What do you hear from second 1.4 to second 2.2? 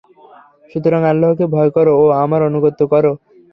ভয় কর ও